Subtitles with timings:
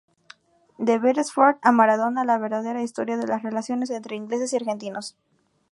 [0.87, 5.15] De Beresford a Maradona, la verdadera historia de las relaciones entre ingleses y argentinos".